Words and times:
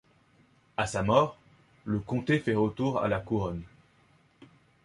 À 0.77 0.87
sa 0.87 1.03
mort, 1.03 1.37
le 1.85 1.99
comté 1.99 2.39
fait 2.39 2.55
retour 2.55 2.97
à 3.03 3.07
la 3.07 3.19
Couronne. 3.19 3.61